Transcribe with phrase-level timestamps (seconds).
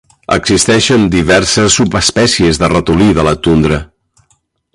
[0.35, 3.79] Existeixen diverses subespècies de ratolí de la tundra.